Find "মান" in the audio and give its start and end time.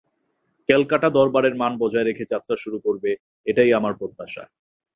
1.55-1.73